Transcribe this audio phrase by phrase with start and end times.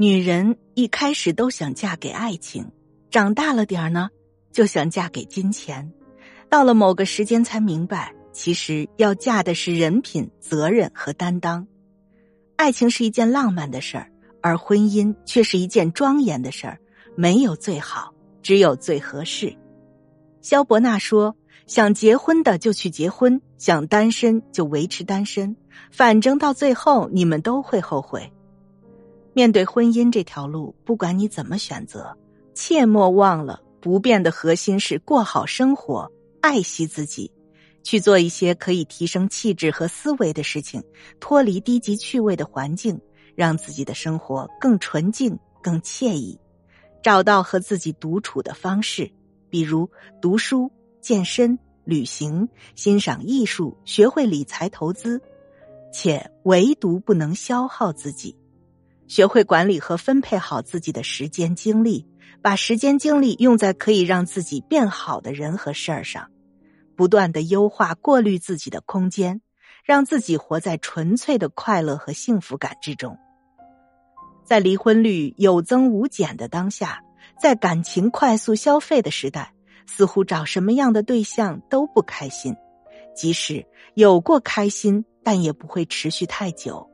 [0.00, 2.64] 女人一开始都想嫁给爱情，
[3.10, 4.08] 长大了点儿呢，
[4.52, 5.92] 就想嫁给金钱，
[6.48, 11.66] 到了某个时间才明白，其实要嫁的是人品、责任和担当。
[12.54, 14.08] 爱情是一件浪漫的事儿，
[14.40, 16.78] 而婚姻却是一件庄严的事儿。
[17.16, 19.52] 没有最好，只有最合适。
[20.40, 21.34] 萧伯纳说
[21.66, 25.56] ：“想结婚的就去结婚，想单身就维持单身，
[25.90, 28.32] 反正到最后你们都会后悔。”
[29.38, 32.18] 面对婚姻这条路，不管你怎么选择，
[32.54, 36.10] 切莫忘了不变的核心是过好生活，
[36.40, 37.30] 爱惜自己，
[37.84, 40.82] 去做一些可以提升气质和思维的事情，
[41.20, 43.00] 脱离低级趣味的环境，
[43.36, 46.36] 让自己的生活更纯净、更惬意，
[47.00, 49.08] 找到和自己独处的方式，
[49.48, 49.88] 比如
[50.20, 50.68] 读书、
[51.00, 55.22] 健身、旅行、欣赏艺术、学会理财投资，
[55.92, 58.36] 且唯独不能消耗自己。
[59.08, 62.06] 学会管理和分配好自己的时间精力，
[62.42, 66.30] 把时间精力用在可以让自己变好的人和事儿上，
[66.94, 69.40] 不断的优化、过滤自己的空间，
[69.82, 73.16] 让自己活在纯粹的快乐和幸福感之中。
[74.44, 77.02] 在离婚率有增无减的当下，
[77.40, 79.54] 在感情快速消费的时代，
[79.86, 82.54] 似乎找什么样的对象都不开心，
[83.16, 86.90] 即使有过开心，但也不会持续太久。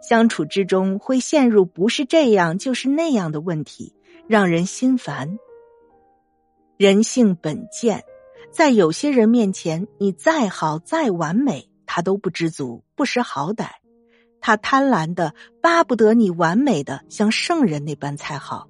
[0.00, 3.94] 相处之中会陷入不是这样就是那样的问题，
[4.26, 5.38] 让人心烦。
[6.76, 8.04] 人性本贱，
[8.50, 13.68] 在有些人面前，你再好再完美，他都不知足，不识好歹。
[14.40, 18.68] 他贪婪的巴不得你完美的像圣人那般才好，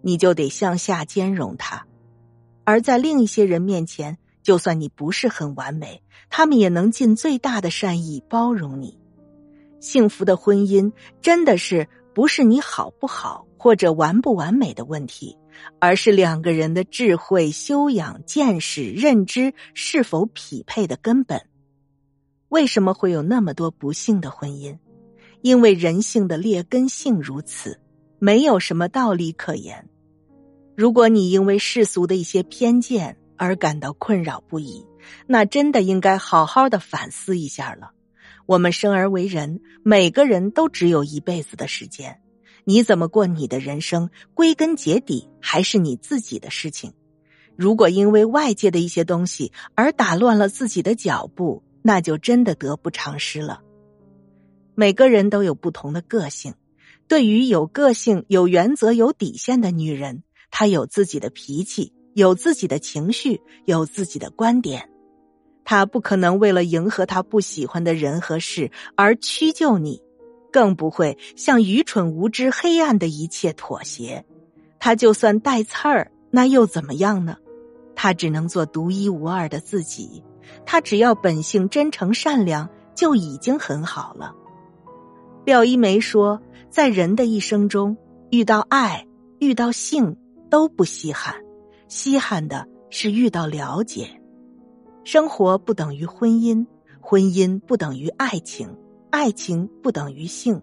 [0.00, 1.86] 你就得向下兼容他。
[2.64, 8.97] 而在另一些人面前，就算你不是很完美，他们也能尽最大的善意包容你。
[9.80, 15.36] 幸福的婚姻真的是不是你好不好或者完不完美的问题，
[15.78, 21.42] 而是两个人的智慧、修养、见识、认知是否匹配的根本。
[22.48, 24.78] 为什么会有那么多不幸的婚姻？
[25.42, 27.80] 因为人性的劣根性如此，
[28.18, 29.88] 没有什么道理可言。
[30.76, 34.84] 如果你因为世俗的一些偏见而感到困扰不已，
[35.26, 37.92] 那真的应该好好的反思一下了。
[38.48, 42.18] 我们生而为人，每个人都只有一辈子的时间。
[42.64, 46.94] 你怎么过你的人生，归根结底还是你自己的事情。
[47.56, 53.60] 如果因为外界的一些东西而打乱了自己的脚步，那就真的得不偿失了。
[54.74, 56.54] 每个人都有不同的个性，
[57.06, 64.88] 对于有个性、有原则、有底线的女人，她有自己的脾气，有自己的情绪，有自己的观点。
[65.70, 70.00] 他不可能为了迎合他不喜欢的人和事而屈就你，
[70.50, 74.24] 更不会向愚蠢无知、黑暗的一切妥协。
[74.78, 77.36] 他就算带刺儿，那又怎么样呢？
[77.94, 80.24] 他只能做独一无二的自己。
[80.64, 84.34] 他只要本性真诚善良，就已经很好了。
[85.44, 86.40] 廖一梅说，
[86.70, 87.94] 在人的一生中，
[88.30, 89.06] 遇到爱、
[89.38, 90.16] 遇到性
[90.48, 91.34] 都不稀罕，
[91.88, 94.17] 稀罕的是遇到了解。
[95.10, 96.66] 生活不等于婚姻，
[97.00, 98.76] 婚姻不等于爱情，
[99.08, 100.60] 爱情不等于性。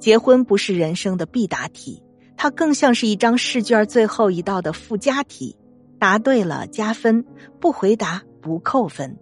[0.00, 2.02] 结婚不是人生的必答题，
[2.36, 5.56] 它更像是一张试卷最后一道的附加题。
[6.00, 7.24] 答对了加分，
[7.60, 9.16] 不回答不扣分。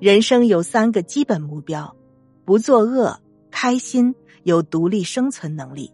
[0.00, 1.94] 人生有三个基本目标：
[2.46, 4.14] 不作恶、开心、
[4.44, 5.92] 有独立生存能力。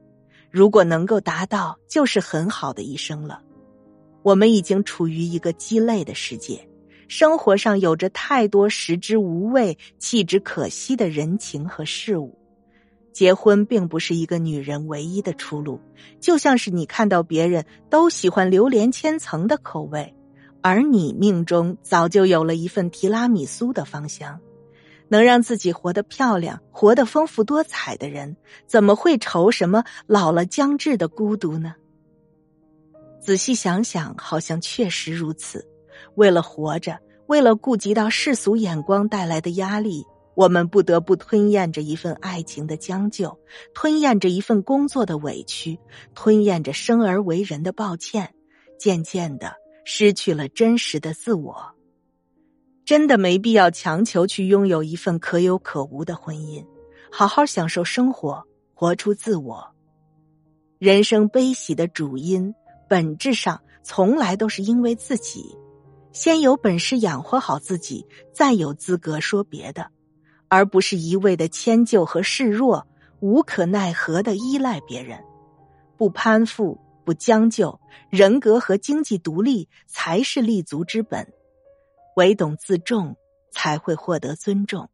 [0.52, 3.42] 如果能够达到，就是很好的一生了。
[4.22, 6.68] 我们已经处于一个鸡肋的世界。
[7.16, 12.36] 生活上有着太多食之无味、弃之可惜的人情和事物，
[13.12, 15.80] 结婚并不是一个女人唯一的出路。
[16.18, 20.12] 就像是你看到别人都喜欢榴莲千层的口味，
[20.60, 24.40] 而你命中早就有了一份提拉米苏的芳香，
[25.06, 28.36] 能让自己活得漂亮、活得丰富多彩的人，
[28.66, 31.76] 怎么会愁什么老了将至的孤独呢？
[33.20, 35.64] 仔细想想，好像确实如此。
[36.16, 43.38] 为了活着，为了顾及到世俗眼光带来的压力，我们不得不吞咽着一份爱情的将就，
[43.72, 45.78] 吞咽着一份工作的委屈，
[46.14, 48.34] 吞咽着生而为人的抱歉，
[48.78, 51.74] 渐渐的失去了真实的自我。
[52.84, 56.66] 真的没必要强求去拥有一份可有可无的婚姻，
[57.10, 58.44] 好好享受生活，
[58.74, 59.66] 活出自我。
[60.78, 62.54] 人生悲喜的主因，
[62.88, 65.56] 本质上从来都是因为自己。
[66.14, 69.90] 先有本事养活好自己，再有资格说别的，
[70.46, 72.86] 而不是一味的迁就和示弱，
[73.18, 75.18] 无可奈何的依赖别人，
[75.98, 77.80] 不攀附，不将就，
[78.10, 81.32] 人格和经济独立才是立足之本。
[82.14, 83.16] 唯懂自重，
[83.50, 84.88] 才会获得尊重。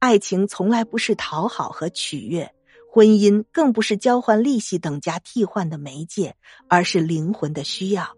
[0.00, 2.52] 爱情从来不是讨好和取悦，
[2.90, 6.34] 婚姻更不是交换利息等价替换的媒介，
[6.68, 8.17] 而是灵魂的需要。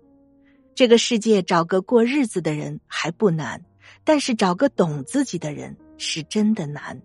[0.75, 3.63] 这个世界找个过日子的人还不难，
[4.05, 7.01] 但是找个懂自己的人是真的难。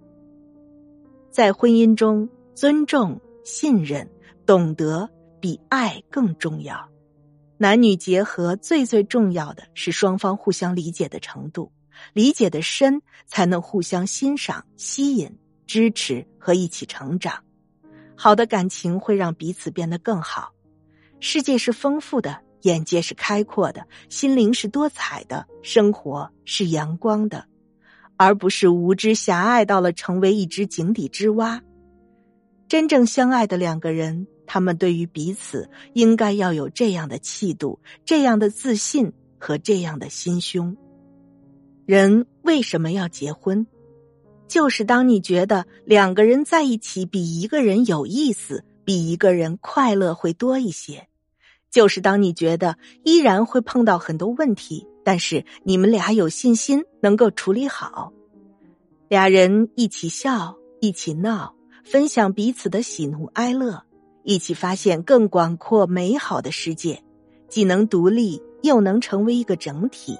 [1.30, 4.10] 在婚姻中，尊重、信任、
[4.46, 5.10] 懂得
[5.42, 6.90] 比爱更重要。
[7.58, 11.72] 男女结合最最重要的是双方互相理解的程度，
[12.14, 17.44] 理解的深，才能互相欣赏、吸引、支持和一起成长。
[18.16, 20.54] 好的感情会让彼此变得更好。
[21.20, 27.46] 世界是丰富的，眼界是开阔的，心灵是多彩的，生活是阳光的，
[28.18, 31.62] 而不是无知狭隘到了成为一只井底之蛙。
[32.68, 34.28] 真正相爱的两个人。
[34.48, 40.78] 他们对于彼此应该要有这样的气度、这样的自信和这样的心胸。
[41.88, 43.66] 人为什么要结婚？
[44.48, 51.08] 就是当你觉得两个人在一起比一个人有意思、比一个人快乐会多一些；
[51.76, 58.14] 就是当你觉得依然会碰到很多问题，但是你们俩有信心能够处理好。
[59.10, 63.84] 俩人一起笑，一起闹，分享彼此的喜怒哀乐。
[64.24, 67.04] 一起发现更广阔美好的世界，
[67.50, 70.18] 既能独立又能成为一个整体。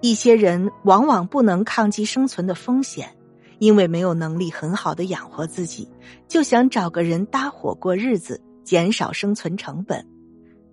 [0.00, 3.16] 一些人往往不能抗击生存的风险，
[3.60, 5.88] 因为没有能力很好的养活自己，
[6.26, 10.04] 就想找个人搭伙过日子，减少生存成本。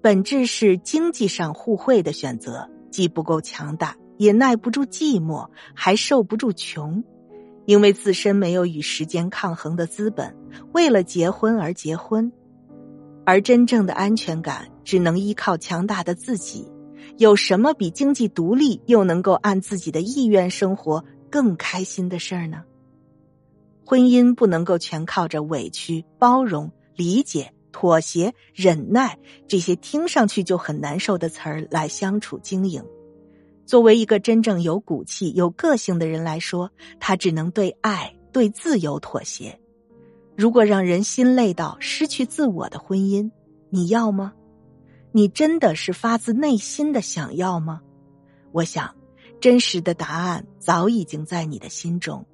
[0.02, 7.04] 本质是经济上互惠的选择，既不够强大，也耐不住寂寞，还受不住穷。
[7.66, 10.36] 因为自身没有与时间抗衡的资本，
[10.72, 12.32] 为了结婚而结婚，
[13.26, 16.72] 而真正的安全感只能依靠强大的自己。
[17.18, 22.64] 有什么比经济独立又能够按自己的意愿生活更开心的事儿呢？
[23.86, 29.18] 婚姻不能够全靠着委屈、包容、理解、妥协、忍耐
[29.48, 32.84] 这些听上去就很难受的词儿来相处经营。
[33.66, 39.60] 作为一个真正有骨气、有个性的人来说，他只能对爱、对自由妥协。
[40.36, 43.30] 如果让人心累到失去自我的婚姻，
[43.70, 44.34] 你要吗？
[45.12, 47.82] 你真的是发自内心的想要吗？
[48.52, 48.96] 我想，
[49.40, 52.26] 真实的答案早已经在你的心中。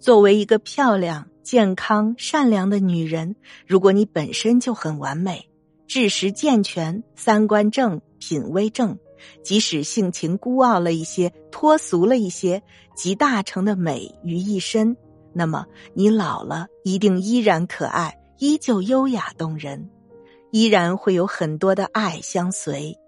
[0.00, 3.36] 作为一个漂亮、健康、善良的女人，
[3.66, 5.48] 如果你本身就很完美，
[5.86, 8.98] 知识健全，三观正，品味正。
[9.42, 12.62] 即使性情孤傲了一些，脱俗了一些，
[12.96, 14.96] 集大成的美于一身，
[15.32, 19.90] 那么你老了一定依然可爱，依旧优雅动人，
[20.50, 22.98] 依然会有很多的爱相随。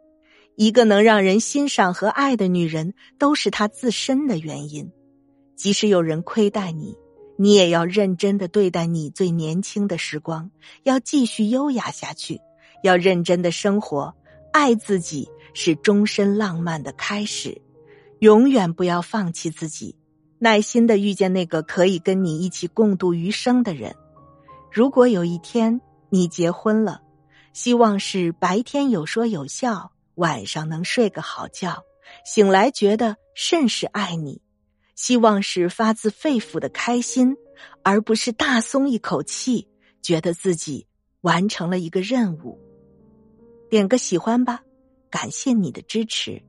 [0.56, 4.91] 一个能让人欣赏和爱的女人，都是她自身的原因。
[5.55, 6.97] 即使有人亏待你，
[7.37, 10.50] 你也要认真的对待你最年轻的时光，
[10.83, 12.41] 要继续优雅下去，
[12.83, 14.15] 要认真的生活，
[14.53, 15.29] 爱自己。
[15.59, 17.62] 是终身浪漫的开始，
[18.19, 19.97] 永远不要放弃自己，
[20.38, 23.97] 耐心的遇见那个可以跟你一起共度余生的人。
[24.71, 27.01] 如果有一天你结婚了，
[27.55, 31.82] 希望是白天有说有笑，晚上能睡个好觉，
[32.27, 34.43] 醒来觉得甚是爱你。
[34.96, 37.36] 希望是发自肺腑的开心，
[37.84, 39.69] 而不是大松一口气，
[40.03, 40.86] 觉得自己
[41.20, 42.58] 完成了一个任务。
[43.70, 44.62] 点个喜欢吧。
[45.08, 46.43] 感谢你的支持。